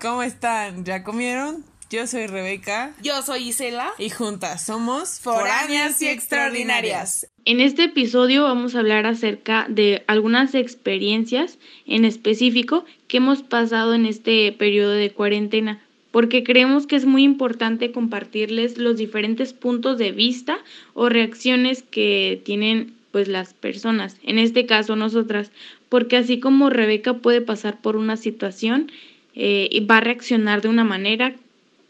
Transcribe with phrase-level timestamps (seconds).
[0.00, 0.86] ¿Cómo están?
[0.86, 1.62] ¿Ya comieron?
[1.90, 2.94] Yo soy Rebeca.
[3.02, 3.90] Yo soy Isela.
[3.98, 7.26] Y juntas somos Foráneas y Extraordinarias.
[7.44, 13.92] En este episodio vamos a hablar acerca de algunas experiencias en específico que hemos pasado
[13.92, 19.98] en este periodo de cuarentena, porque creemos que es muy importante compartirles los diferentes puntos
[19.98, 20.60] de vista
[20.94, 25.50] o reacciones que tienen pues las personas, en este caso nosotras,
[25.90, 28.90] porque así como Rebeca puede pasar por una situación,
[29.34, 31.34] eh, y va a reaccionar de una manera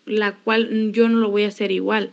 [0.06, 2.10] la cual yo no lo voy a hacer igual.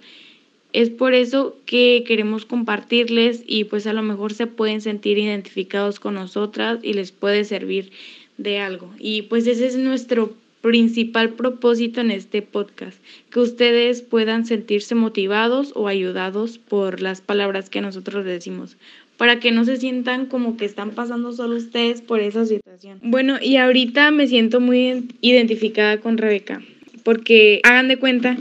[0.73, 5.99] Es por eso que queremos compartirles y pues a lo mejor se pueden sentir identificados
[5.99, 7.91] con nosotras y les puede servir
[8.37, 8.93] de algo.
[8.99, 15.71] Y pues ese es nuestro principal propósito en este podcast, que ustedes puedan sentirse motivados
[15.75, 18.75] o ayudados por las palabras que nosotros decimos
[19.17, 22.99] para que no se sientan como que están pasando solo ustedes por esa situación.
[23.01, 26.61] Bueno, y ahorita me siento muy identificada con Rebeca,
[27.03, 28.37] porque hagan de cuenta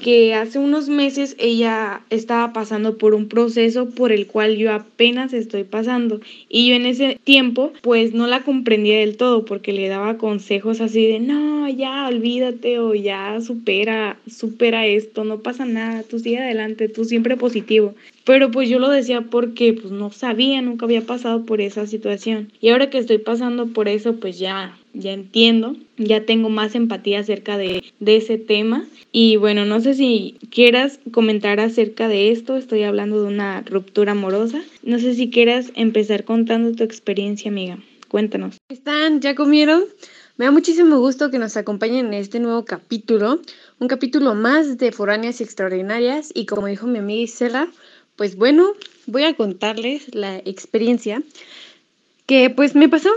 [0.00, 5.32] que hace unos meses ella estaba pasando por un proceso por el cual yo apenas
[5.34, 9.88] estoy pasando y yo en ese tiempo pues no la comprendía del todo porque le
[9.88, 16.02] daba consejos así de no, ya olvídate o ya supera, supera esto, no pasa nada,
[16.02, 17.94] tú sigue adelante, tú siempre positivo.
[18.24, 22.52] Pero pues yo lo decía porque pues no sabía, nunca había pasado por esa situación.
[22.60, 27.20] Y ahora que estoy pasando por eso pues ya ya entiendo, ya tengo más empatía
[27.20, 28.86] acerca de, de, ese tema.
[29.12, 34.12] Y bueno, no sé si quieras comentar acerca de esto, estoy hablando de una ruptura
[34.12, 34.62] amorosa.
[34.82, 37.78] No sé si quieras empezar contando tu experiencia, amiga.
[38.08, 38.56] Cuéntanos.
[38.68, 39.20] ¿Están?
[39.20, 39.84] ¿Ya comieron?
[40.36, 43.40] Me da muchísimo gusto que nos acompañen en este nuevo capítulo,
[43.78, 46.30] un capítulo más de Foráneas Extraordinarias.
[46.34, 47.68] Y como dijo mi amiga Isela,
[48.16, 48.72] pues bueno,
[49.06, 51.22] voy a contarles la experiencia
[52.26, 53.10] que pues me pasó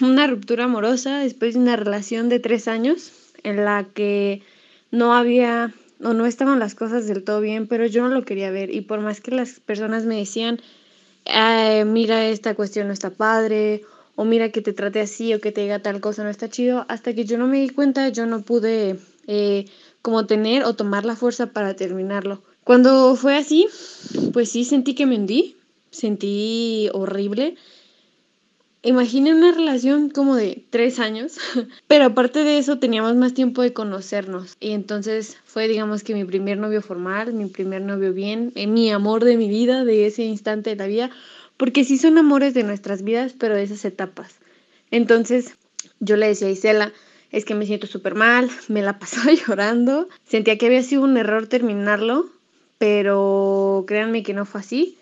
[0.00, 4.42] una ruptura amorosa después de una relación de tres años en la que
[4.90, 8.50] no había o no estaban las cosas del todo bien, pero yo no lo quería
[8.50, 10.60] ver y por más que las personas me decían,
[11.86, 13.82] mira esta cuestión no está padre
[14.14, 16.86] o mira que te trate así o que te diga tal cosa no está chido,
[16.88, 19.66] hasta que yo no me di cuenta yo no pude eh,
[20.02, 22.42] como tener o tomar la fuerza para terminarlo.
[22.64, 23.66] Cuando fue así,
[24.32, 25.56] pues sí sentí que me hundí,
[25.90, 27.56] sentí horrible
[28.82, 31.38] Imaginen una relación como de tres años,
[31.88, 36.24] pero aparte de eso teníamos más tiempo de conocernos y entonces fue digamos que mi
[36.24, 40.22] primer novio formal, mi primer novio bien, eh, mi amor de mi vida, de ese
[40.24, 41.10] instante de la vida,
[41.56, 44.36] porque sí son amores de nuestras vidas, pero de esas etapas.
[44.90, 45.56] Entonces
[45.98, 46.92] yo le decía a Isela,
[47.32, 51.16] es que me siento súper mal, me la pasaba llorando, sentía que había sido un
[51.16, 52.30] error terminarlo,
[52.78, 54.98] pero créanme que no fue así.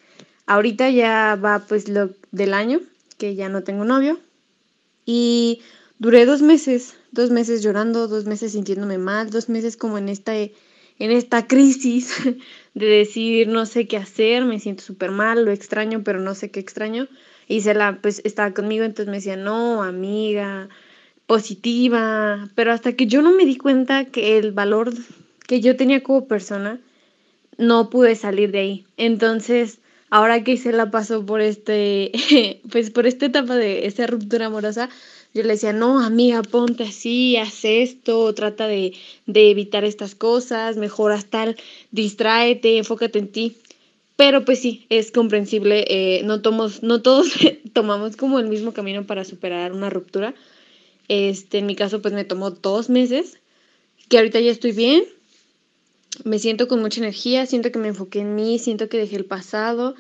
[0.46, 2.80] Ahorita ya va pues lo del año
[3.32, 4.20] ya no tengo novio.
[5.06, 5.62] Y
[5.98, 10.34] duré dos meses, dos meses llorando, dos meses sintiéndome mal, dos meses como en esta,
[10.36, 10.52] en
[10.98, 12.14] esta crisis
[12.74, 16.50] de decir no sé qué hacer, me siento súper mal, lo extraño, pero no sé
[16.50, 17.08] qué extraño.
[17.46, 20.68] Y se la, pues estaba conmigo, entonces me decía, no, amiga,
[21.26, 24.92] positiva, pero hasta que yo no me di cuenta que el valor
[25.46, 26.80] que yo tenía como persona,
[27.58, 28.86] no pude salir de ahí.
[28.96, 29.80] Entonces,
[30.14, 32.12] ahora que se la pasó por este,
[32.70, 34.88] pues por esta etapa de esta ruptura amorosa,
[35.34, 38.92] yo le decía, no, amiga, ponte así, haz esto, trata de,
[39.26, 41.56] de evitar estas cosas, mejora tal,
[41.91, 43.56] distráete, enfócate en ti.
[44.14, 47.32] Pero pues sí, es comprensible, eh, no, tomos, no todos
[47.72, 50.32] tomamos como el mismo camino para superar una ruptura.
[51.08, 53.41] Este, en mi caso pues me tomó dos meses,
[54.08, 55.03] que ahorita ya estoy bien,
[56.22, 59.25] me siento con mucha energía, siento que me enfoqué en mí, siento que dejé el
[59.25, 59.94] pasado.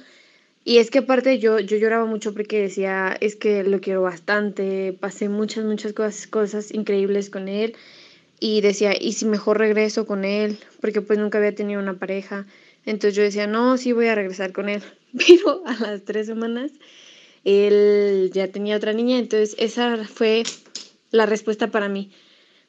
[0.64, 4.96] Y es que aparte yo, yo lloraba mucho porque decía, es que lo quiero bastante,
[4.98, 7.74] pasé muchas, muchas cosas, cosas increíbles con él.
[8.40, 10.58] Y decía, ¿y si mejor regreso con él?
[10.80, 12.46] Porque pues nunca había tenido una pareja.
[12.86, 14.82] Entonces yo decía, no, sí voy a regresar con él.
[15.12, 16.72] Pero a las tres semanas
[17.44, 20.44] él ya tenía otra niña, entonces esa fue
[21.10, 22.10] la respuesta para mí.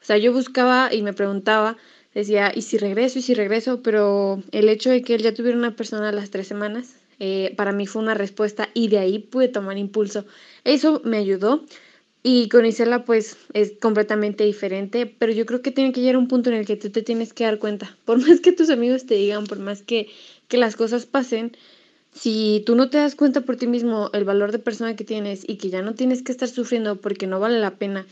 [0.01, 1.77] O sea, yo buscaba y me preguntaba,
[2.15, 3.19] decía, ¿y si regreso?
[3.19, 3.83] ¿Y si regreso?
[3.83, 7.53] Pero el hecho de que él ya tuviera una persona a las tres semanas, eh,
[7.55, 10.25] para mí fue una respuesta y de ahí pude tomar impulso.
[10.63, 11.63] Eso me ayudó.
[12.23, 16.27] Y con Isela pues es completamente diferente, pero yo creo que tiene que llegar un
[16.27, 19.05] punto en el que tú te tienes que dar cuenta, por más que tus amigos
[19.05, 20.09] te digan, por más que,
[20.47, 21.55] que las cosas pasen,
[22.11, 25.47] si tú no te das cuenta por ti mismo el valor de persona que tienes
[25.47, 28.07] y que ya no tienes que estar sufriendo porque no vale la pena,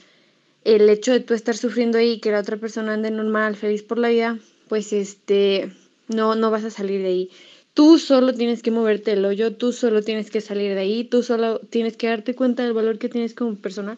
[0.66, 3.84] el hecho de tú estar sufriendo ahí y que la otra persona ande normal, feliz
[3.84, 4.40] por la vida,
[4.70, 5.72] pues este,
[6.08, 7.30] no, no vas a salir de ahí.
[7.74, 11.24] Tú solo tienes que moverte el hoyo, tú solo tienes que salir de ahí, tú
[11.24, 13.98] solo tienes que darte cuenta del valor que tienes como persona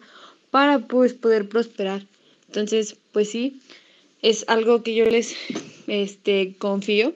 [0.50, 2.06] para pues poder prosperar.
[2.48, 3.60] Entonces, pues sí,
[4.22, 5.36] es algo que yo les
[5.86, 7.14] este, confío.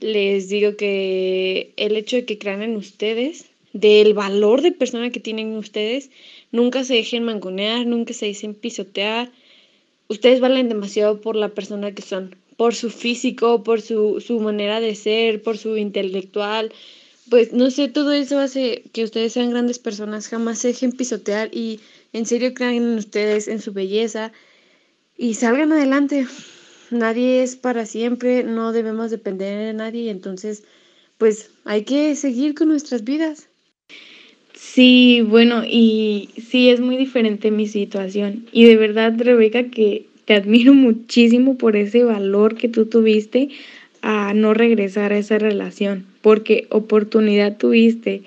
[0.00, 5.20] Les digo que el hecho de que crean en ustedes, del valor de persona que
[5.20, 6.10] tienen ustedes,
[6.52, 9.30] nunca se dejen mangonear, nunca se dejen pisotear.
[10.08, 14.80] Ustedes valen demasiado por la persona que son, por su físico, por su, su manera
[14.80, 16.72] de ser, por su intelectual.
[17.28, 21.54] Pues no sé, todo eso hace que ustedes sean grandes personas, jamás se dejen pisotear
[21.54, 21.80] y
[22.12, 24.32] en serio crean en ustedes, en su belleza
[25.16, 26.26] y salgan adelante.
[26.90, 30.64] Nadie es para siempre, no debemos depender de nadie entonces
[31.20, 33.49] pues hay que seguir con nuestras vidas.
[34.62, 38.44] Sí, bueno, y sí es muy diferente mi situación.
[38.52, 43.48] Y de verdad, Rebeca, que te admiro muchísimo por ese valor que tú tuviste
[44.02, 48.22] a no regresar a esa relación, porque oportunidad tuviste,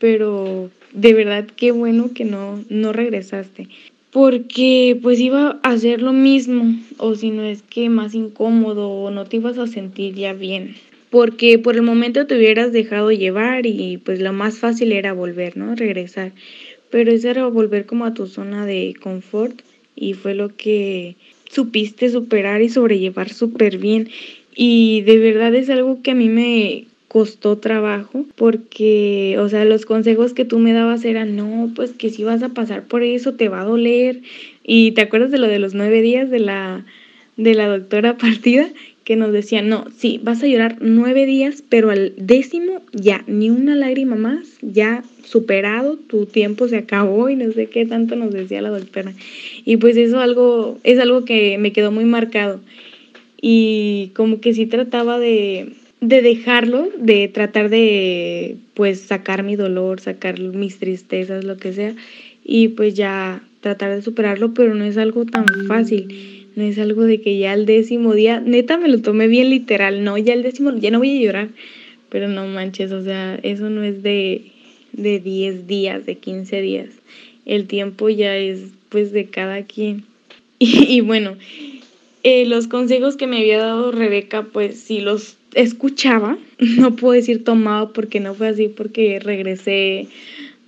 [0.00, 3.68] pero de verdad qué bueno que no, no regresaste
[4.10, 9.10] porque pues iba a hacer lo mismo o si no es que más incómodo o
[9.10, 10.74] no te ibas a sentir ya bien
[11.10, 15.56] porque por el momento te hubieras dejado llevar y pues lo más fácil era volver,
[15.56, 15.74] ¿no?
[15.74, 16.32] Regresar.
[16.90, 19.60] Pero eso era volver como a tu zona de confort
[19.94, 21.16] y fue lo que
[21.50, 24.08] supiste superar y sobrellevar súper bien.
[24.54, 29.86] Y de verdad es algo que a mí me costó trabajo porque, o sea, los
[29.86, 33.34] consejos que tú me dabas eran, no, pues que si vas a pasar por eso,
[33.34, 34.20] te va a doler.
[34.62, 36.84] Y te acuerdas de lo de los nueve días de la,
[37.36, 38.68] de la doctora partida
[39.08, 43.48] que nos decía, no, sí, vas a llorar nueve días, pero al décimo ya, ni
[43.48, 48.34] una lágrima más, ya superado, tu tiempo se acabó y no sé qué tanto nos
[48.34, 49.14] decía la doctora.
[49.64, 52.60] Y pues eso algo, es algo que me quedó muy marcado.
[53.40, 55.72] Y como que sí trataba de,
[56.02, 61.94] de dejarlo, de tratar de pues sacar mi dolor, sacar mis tristezas, lo que sea,
[62.44, 67.04] y pues ya tratar de superarlo, pero no es algo tan fácil, no es algo
[67.04, 70.42] de que ya el décimo día, neta me lo tomé bien literal, no, ya el
[70.42, 71.48] décimo, ya no voy a llorar,
[72.08, 74.50] pero no manches, o sea, eso no es de,
[74.92, 76.88] de 10 días, de 15 días,
[77.46, 78.58] el tiempo ya es
[78.88, 80.04] pues de cada quien.
[80.58, 81.36] Y, bueno,
[82.24, 87.44] eh, los consejos que me había dado Rebeca, pues sí los escuchaba, no puedo decir
[87.44, 90.08] tomado porque no fue así, porque regresé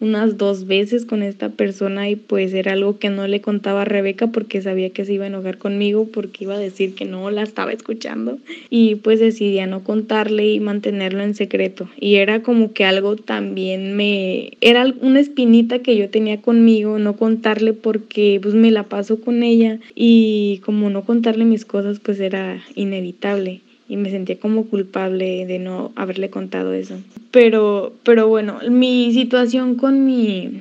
[0.01, 3.85] unas dos veces con esta persona y pues era algo que no le contaba a
[3.85, 7.31] Rebeca porque sabía que se iba a enojar conmigo porque iba a decir que no
[7.31, 8.39] la estaba escuchando.
[8.71, 11.89] Y pues decidí a no contarle y mantenerlo en secreto.
[11.99, 17.17] Y era como que algo también me era una espinita que yo tenía conmigo no
[17.17, 19.79] contarle porque pues me la paso con ella.
[19.95, 25.59] Y como no contarle mis cosas pues era inevitable y me sentía como culpable de
[25.59, 26.95] no haberle contado eso.
[27.33, 30.61] Pero, pero bueno, mi situación con mi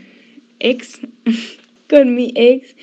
[0.60, 1.00] ex,
[1.90, 2.76] con mi ex,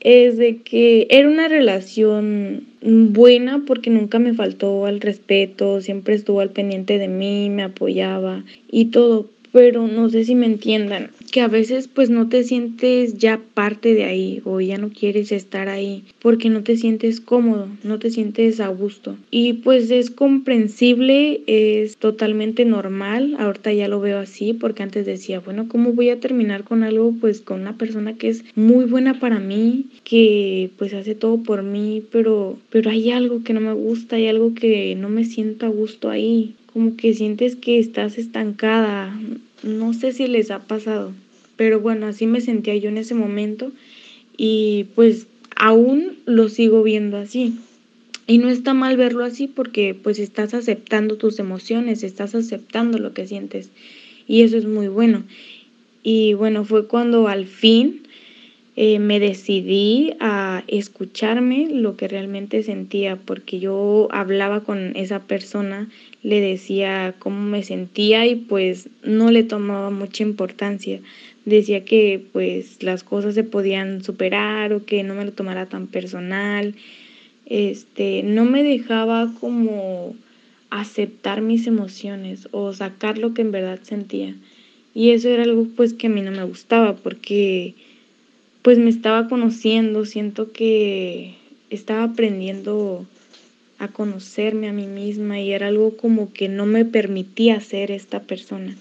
[0.00, 6.40] es de que era una relación buena porque nunca me faltó al respeto, siempre estuvo
[6.40, 11.40] al pendiente de mí, me apoyaba y todo, pero no sé si me entiendan, que
[11.40, 15.68] a veces pues no te sientes ya parte de ahí o ya no quieres estar
[15.68, 19.16] ahí porque no te sientes cómodo, no te sientes a gusto.
[19.30, 25.38] Y pues es comprensible, es totalmente normal, ahorita ya lo veo así porque antes decía,
[25.38, 29.20] bueno, ¿cómo voy a terminar con algo pues con una persona que es muy buena
[29.20, 33.72] para mí, que pues hace todo por mí, pero pero hay algo que no me
[33.72, 38.18] gusta, hay algo que no me siento a gusto ahí como que sientes que estás
[38.18, 39.18] estancada.
[39.62, 41.12] No sé si les ha pasado,
[41.56, 43.72] pero bueno, así me sentía yo en ese momento
[44.36, 47.54] y pues aún lo sigo viendo así.
[48.26, 53.12] Y no está mal verlo así porque pues estás aceptando tus emociones, estás aceptando lo
[53.12, 53.70] que sientes
[54.26, 55.22] y eso es muy bueno.
[56.02, 58.02] Y bueno, fue cuando al fin
[58.76, 65.88] eh, me decidí a escucharme lo que realmente sentía, porque yo hablaba con esa persona,
[66.24, 71.00] le decía cómo me sentía y pues no le tomaba mucha importancia.
[71.44, 75.86] Decía que pues las cosas se podían superar o que no me lo tomara tan
[75.86, 76.74] personal.
[77.46, 80.16] Este, no me dejaba como
[80.70, 84.34] aceptar mis emociones o sacar lo que en verdad sentía.
[84.94, 87.74] Y eso era algo pues que a mí no me gustaba porque
[88.64, 91.34] pues me estaba conociendo, siento que
[91.68, 93.04] estaba aprendiendo
[93.78, 98.20] a conocerme a mí misma y era algo como que no me permitía ser esta
[98.20, 98.74] persona.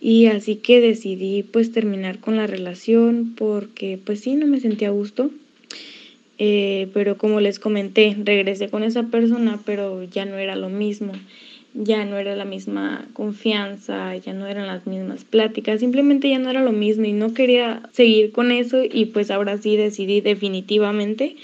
[0.00, 4.88] Y así que decidí pues terminar con la relación porque pues sí, no me sentía
[4.88, 5.32] a gusto.
[6.38, 11.14] Eh, pero como les comenté, regresé con esa persona, pero ya no era lo mismo
[11.74, 16.50] ya no era la misma confianza, ya no eran las mismas pláticas, simplemente ya no
[16.50, 21.36] era lo mismo y no quería seguir con eso y pues ahora sí decidí definitivamente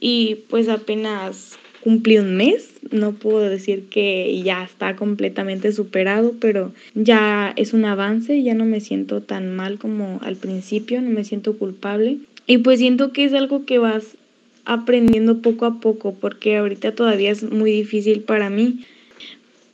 [0.00, 6.72] y pues apenas cumplí un mes, no puedo decir que ya está completamente superado, pero
[6.94, 11.24] ya es un avance, ya no me siento tan mal como al principio, no me
[11.24, 14.16] siento culpable y pues siento que es algo que vas
[14.64, 18.84] aprendiendo poco a poco, porque ahorita todavía es muy difícil para mí,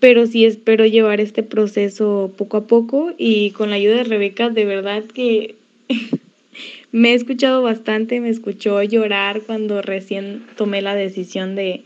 [0.04, 4.50] pero sí espero llevar este proceso poco a poco y con la ayuda de Rebeca,
[4.50, 5.54] de verdad que
[6.92, 11.84] me he escuchado bastante, me escuchó llorar cuando recién tomé la decisión de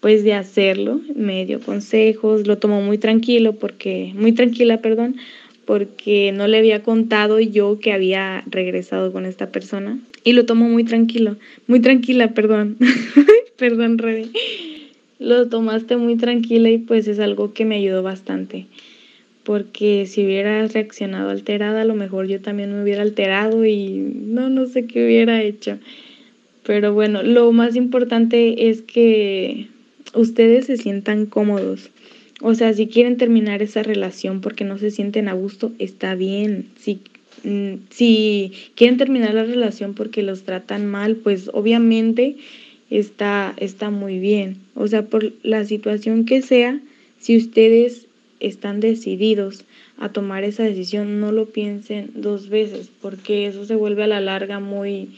[0.00, 5.16] pues de hacerlo, me dio consejos, lo tomó muy tranquilo porque muy tranquila, perdón,
[5.66, 10.66] porque no le había contado yo que había regresado con esta persona y lo tomó
[10.66, 11.36] muy tranquilo,
[11.66, 12.78] muy tranquila, perdón.
[13.58, 14.30] perdón, Rebe.
[15.20, 18.66] Lo tomaste muy tranquila y pues es algo que me ayudó bastante
[19.50, 24.48] porque si hubiera reaccionado alterada, a lo mejor yo también me hubiera alterado y no,
[24.48, 25.78] no sé qué hubiera hecho.
[26.64, 29.66] Pero bueno, lo más importante es que
[30.14, 31.90] ustedes se sientan cómodos.
[32.42, 36.68] O sea, si quieren terminar esa relación porque no se sienten a gusto, está bien.
[36.78, 37.00] Si,
[37.44, 42.36] mm, si quieren terminar la relación porque los tratan mal, pues obviamente
[42.90, 44.58] está, está muy bien.
[44.74, 46.80] O sea, por la situación que sea,
[47.18, 48.06] si ustedes
[48.40, 49.64] están decididos
[49.98, 54.20] a tomar esa decisión, no lo piensen dos veces, porque eso se vuelve a la
[54.20, 55.10] larga muy,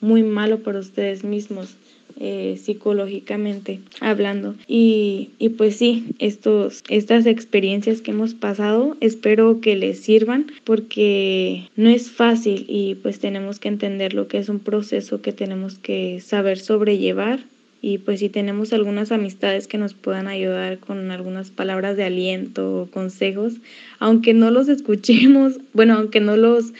[0.00, 1.76] muy malo para ustedes mismos.
[2.18, 4.54] Eh, psicológicamente hablando.
[4.66, 11.68] Y, y, pues sí estos estas experiencias que hemos pasado espero que les sirvan porque
[11.76, 15.74] no es fácil y pues tenemos que entender lo que es un proceso que tenemos
[15.74, 17.40] que saber sobrellevar.
[17.82, 22.80] Y pues si tenemos algunas amistades que nos puedan ayudar con algunas palabras de aliento
[22.80, 23.56] o consejos,
[23.98, 26.72] aunque no los escuchemos, bueno, aunque no los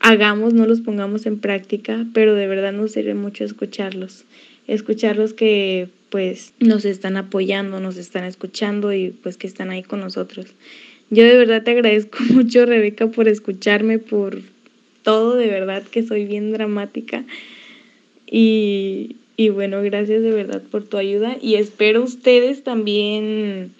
[0.00, 4.24] hagamos, no los pongamos en práctica, pero de verdad nos sirve mucho escucharlos,
[4.66, 10.00] escucharlos que pues nos están apoyando, nos están escuchando y pues que están ahí con
[10.00, 10.46] nosotros.
[11.10, 14.40] Yo de verdad te agradezco mucho, Rebeca, por escucharme, por
[15.02, 17.24] todo, de verdad que soy bien dramática.
[18.28, 23.72] Y, y bueno, gracias de verdad por tu ayuda y espero ustedes también,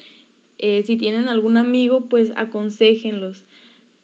[0.59, 3.43] eh, si tienen algún amigo, pues aconsejenlos.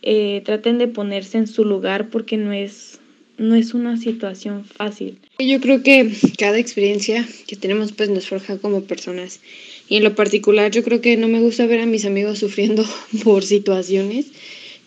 [0.04, 2.91] Eh, traten de ponerse en su lugar porque no es,
[3.38, 5.18] no es una situación fácil.
[5.38, 9.40] Yo creo que cada experiencia que tenemos pues nos forja como personas.
[9.88, 12.84] Y en lo particular yo creo que no me gusta ver a mis amigos sufriendo
[13.24, 14.26] por situaciones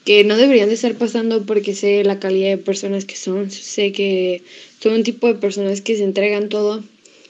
[0.05, 3.91] que no deberían de estar pasando porque sé la calidad de personas que son, sé
[3.91, 4.43] que
[4.79, 6.83] son un tipo de personas que se entregan todo,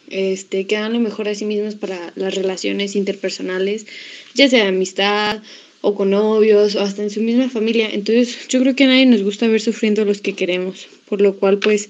[0.10, 3.88] este, que dan lo mejor a sí mismos para las relaciones interpersonales,
[4.34, 5.41] ya sea amistad
[5.88, 7.88] o con novios o hasta en su misma familia.
[7.92, 11.22] Entonces yo creo que a nadie nos gusta ver sufriendo a los que queremos, por
[11.22, 11.89] lo cual pues,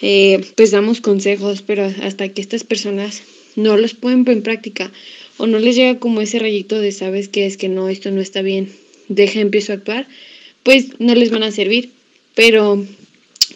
[0.00, 3.22] eh, pues damos consejos, pero hasta que estas personas
[3.56, 4.90] no los pueden poner en práctica
[5.36, 8.22] o no les llega como ese rayito de sabes que es que no, esto no
[8.22, 8.72] está bien,
[9.08, 10.08] deja, empiezo a actuar,
[10.62, 11.90] pues no les van a servir.
[12.34, 12.82] Pero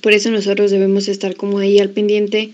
[0.03, 2.51] por eso nosotros debemos estar como ahí al pendiente,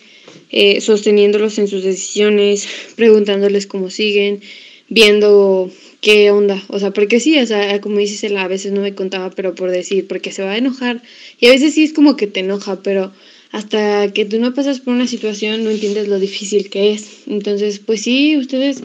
[0.51, 4.43] eh, sosteniéndolos en sus decisiones, preguntándoles cómo siguen,
[4.89, 6.63] viendo qué onda.
[6.69, 9.71] O sea, porque sí, o sea, como dices, a veces no me contaba, pero por
[9.71, 11.03] decir, porque se va a enojar.
[11.39, 13.13] Y a veces sí es como que te enoja, pero
[13.53, 17.23] hasta que tú no pasas por una situación no entiendes lo difícil que es.
[17.27, 18.83] Entonces, pues sí, ustedes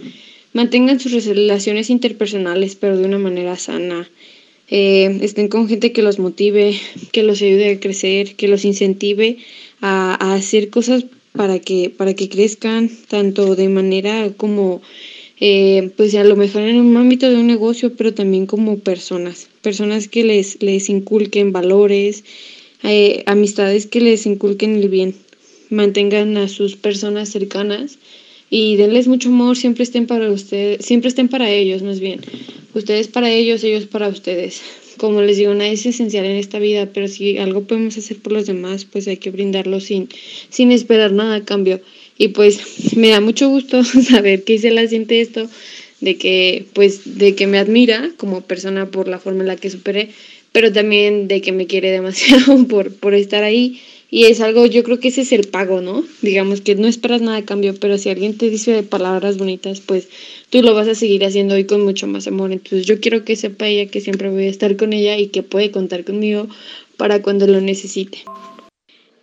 [0.53, 4.09] mantengan sus relaciones interpersonales, pero de una manera sana.
[4.67, 6.79] Eh, estén con gente que los motive,
[7.11, 9.37] que los ayude a crecer, que los incentive
[9.81, 14.81] a, a, hacer cosas para que, para que crezcan, tanto de manera como,
[15.39, 19.49] eh, pues a lo mejor en un ámbito de un negocio, pero también como personas,
[19.61, 22.23] personas que les, les inculquen valores,
[22.83, 25.15] eh, amistades que les inculquen el bien,
[25.69, 27.97] mantengan a sus personas cercanas
[28.49, 32.21] y denles mucho amor, siempre estén para ustedes, siempre estén para ellos más bien.
[32.73, 34.61] Ustedes para ellos, ellos para ustedes.
[34.97, 38.45] Como les digo, es esencial en esta vida, pero si algo podemos hacer por los
[38.45, 40.07] demás, pues hay que brindarlo sin,
[40.49, 41.81] sin esperar nada a cambio.
[42.17, 45.49] Y pues me da mucho gusto saber que la siente esto,
[46.01, 49.69] de que pues de que me admira como persona por la forma en la que
[49.69, 50.09] superé,
[50.51, 53.79] pero también de que me quiere demasiado por, por estar ahí
[54.15, 56.05] y es algo, yo creo que ese es el pago, ¿no?
[56.21, 60.07] Digamos que no esperas nada a cambio, pero si alguien te dice palabras bonitas, pues
[60.49, 62.51] tú lo vas a seguir haciendo hoy con mucho más amor.
[62.51, 65.43] Entonces yo quiero que sepa ella que siempre voy a estar con ella y que
[65.43, 66.47] puede contar conmigo
[66.97, 68.19] para cuando lo necesite.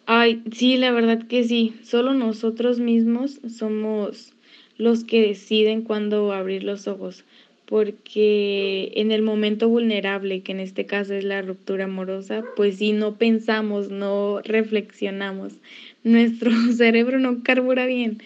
[0.06, 1.74] Ay, sí, la verdad que sí.
[1.82, 4.32] Solo nosotros mismos somos
[4.76, 7.24] los que deciden cuándo abrir los ojos
[7.72, 12.92] porque en el momento vulnerable, que en este caso es la ruptura amorosa, pues si
[12.92, 15.54] no pensamos, no reflexionamos,
[16.04, 18.18] nuestro cerebro no carbura bien,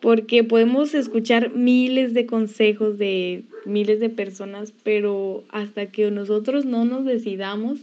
[0.00, 6.84] porque podemos escuchar miles de consejos de miles de personas, pero hasta que nosotros no
[6.84, 7.80] nos decidamos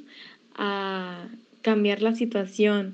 [0.55, 1.27] a
[1.67, 2.93] cambiar la situación,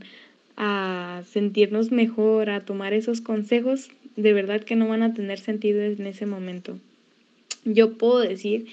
[0.57, 5.83] a sentirnos mejor, a tomar esos consejos, de verdad que no van a tener sentido
[5.83, 6.79] en ese momento.
[7.65, 8.65] Yo puedo decir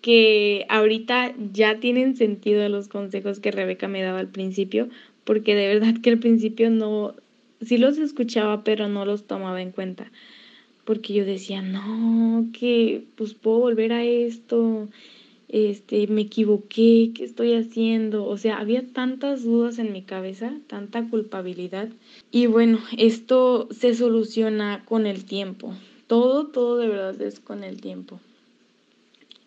[0.00, 4.88] que ahorita ya tienen sentido los consejos que Rebeca me daba al principio,
[5.24, 7.14] porque de verdad que al principio no,
[7.60, 10.10] sí los escuchaba, pero no los tomaba en cuenta,
[10.86, 14.88] porque yo decía, no, que pues puedo volver a esto,
[15.48, 18.26] este, me equivoqué, ¿qué estoy haciendo?
[18.26, 21.88] O sea, había tantas dudas en mi cabeza, tanta culpabilidad.
[22.30, 25.74] Y bueno, esto se soluciona con el tiempo.
[26.06, 28.20] Todo, todo de verdad es con el tiempo.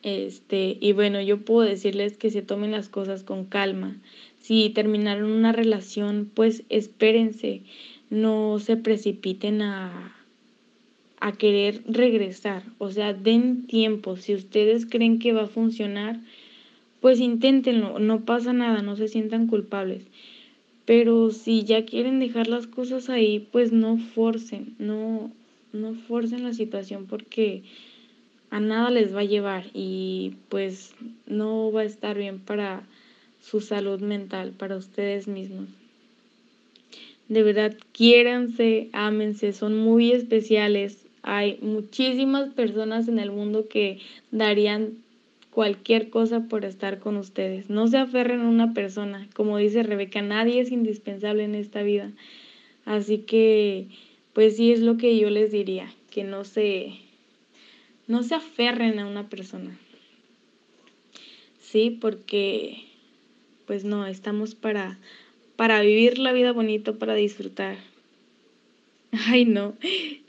[0.03, 3.97] Este, y bueno, yo puedo decirles que se tomen las cosas con calma.
[4.39, 7.63] Si terminaron una relación, pues espérense,
[8.09, 10.16] no se precipiten a,
[11.19, 12.63] a querer regresar.
[12.77, 14.17] O sea, den tiempo.
[14.17, 16.19] Si ustedes creen que va a funcionar,
[17.01, 20.03] pues inténtenlo, no pasa nada, no se sientan culpables.
[20.85, 25.31] Pero si ya quieren dejar las cosas ahí, pues no forcen, no,
[25.73, 27.63] no forcen la situación porque
[28.49, 30.95] a nada les va a llevar y pues
[31.25, 32.83] no va a estar bien para
[33.41, 35.67] su salud mental, para ustedes mismos.
[37.27, 41.06] De verdad, quiéranse, ámense, son muy especiales.
[41.23, 43.99] Hay muchísimas personas en el mundo que
[44.31, 44.97] darían
[45.51, 47.69] cualquier cosa por estar con ustedes.
[47.69, 49.27] No se aferren a una persona.
[49.33, 52.11] Como dice Rebeca, nadie es indispensable en esta vida.
[52.85, 53.87] Así que
[54.33, 56.93] pues sí es lo que yo les diría, que no se,
[58.05, 59.75] no se aferren a una persona.
[61.59, 62.83] Sí, porque
[63.65, 64.99] pues no, estamos para,
[65.55, 67.77] para vivir la vida bonito, para disfrutar.
[69.27, 69.73] Ay, no,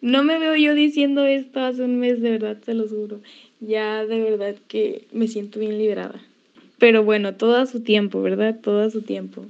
[0.00, 3.20] no me veo yo diciendo esto hace un mes, de verdad, se lo juro.
[3.60, 6.20] Ya de verdad que me siento bien liberada.
[6.78, 8.58] Pero bueno, todo a su tiempo, ¿verdad?
[8.62, 9.44] Todo a su tiempo.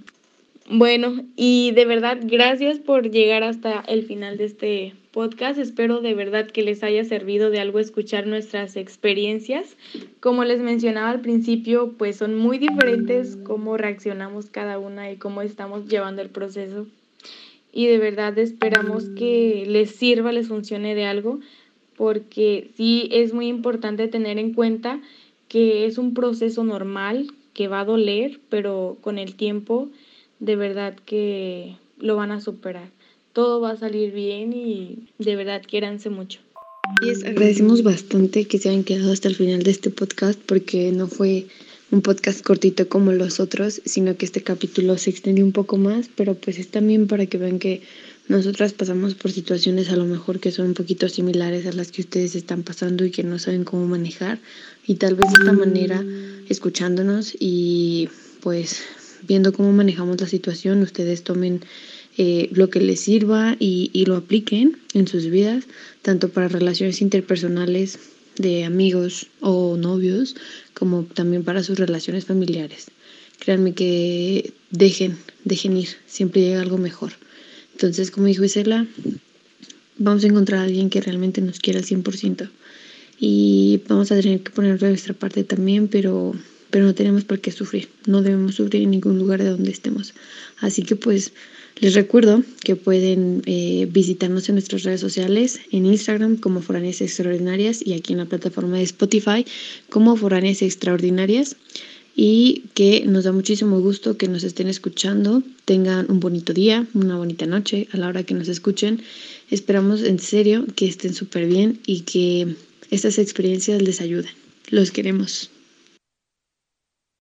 [0.71, 5.59] Bueno, y de verdad, gracias por llegar hasta el final de este podcast.
[5.59, 9.77] Espero de verdad que les haya servido de algo escuchar nuestras experiencias.
[10.21, 15.41] Como les mencionaba al principio, pues son muy diferentes cómo reaccionamos cada una y cómo
[15.43, 16.87] estamos llevando el proceso.
[17.73, 21.41] Y de verdad esperamos que les sirva, les funcione de algo,
[21.97, 25.01] porque sí es muy importante tener en cuenta
[25.49, 29.89] que es un proceso normal, que va a doler, pero con el tiempo
[30.39, 32.91] de verdad que lo van a superar.
[33.33, 36.41] Todo va a salir bien y de verdad quiéranse mucho.
[37.03, 41.07] Y agradecemos bastante que se hayan quedado hasta el final de este podcast porque no
[41.07, 41.47] fue
[41.91, 46.11] un podcast cortito como los otros, sino que este capítulo se extendió un poco más,
[46.15, 47.83] pero pues es también para que vean que
[48.29, 52.03] nosotras pasamos por situaciones a lo mejor que son un poquito similares a las que
[52.03, 54.39] ustedes están pasando y que no saben cómo manejar.
[54.87, 56.05] Y tal vez de esta manera
[56.51, 58.83] escuchándonos y pues
[59.27, 61.63] viendo cómo manejamos la situación, ustedes tomen
[62.19, 65.65] eh, lo que les sirva y, y lo apliquen en sus vidas,
[66.03, 67.99] tanto para relaciones interpersonales
[68.39, 70.37] de amigos o novios,
[70.75, 72.87] como también para sus relaciones familiares.
[73.39, 77.13] Créanme que dejen, dejen ir, siempre llega algo mejor.
[77.73, 78.87] Entonces, como dijo Isela,
[79.97, 82.51] vamos a encontrar a alguien que realmente nos quiera al 100%.
[83.21, 86.35] Y vamos a tener que poner de nuestra parte también, pero
[86.71, 90.15] pero no tenemos por qué sufrir, no debemos sufrir en ningún lugar de donde estemos.
[90.61, 91.33] Así que pues
[91.81, 97.81] les recuerdo que pueden eh, visitarnos en nuestras redes sociales, en Instagram como Foráneas Extraordinarias
[97.85, 99.47] y aquí en la plataforma de Spotify
[99.89, 101.57] como Foráneas Extraordinarias
[102.17, 107.17] y que nos da muchísimo gusto que nos estén escuchando, tengan un bonito día, una
[107.17, 109.03] bonita noche a la hora que nos escuchen.
[109.51, 112.57] Esperamos en serio que estén súper bien y que
[112.91, 114.33] estas experiencias les ayuden.
[114.71, 115.51] Los queremos.